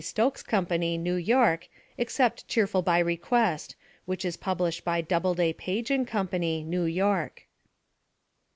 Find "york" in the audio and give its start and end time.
1.13-1.67, 6.85-7.43